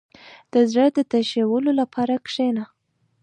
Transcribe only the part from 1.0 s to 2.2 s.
تشولو لپاره